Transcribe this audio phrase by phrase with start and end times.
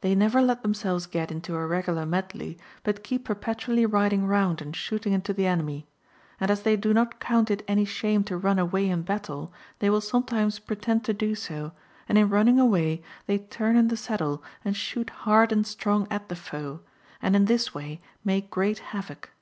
[0.00, 4.62] [They never let themselves get into a regular medley, but keep per petually riding round
[4.62, 5.86] and shooting into the enemy.
[6.40, 9.90] And] as they do not count it any shame to run away in battle, they
[9.90, 11.34] will [sometimes pretend to] do.
[11.34, 11.72] so,
[12.08, 16.30] and in running away they turn in the saddle and shoot hard and strong at
[16.30, 16.80] the foe,
[17.20, 19.32] and in this way make great havoc.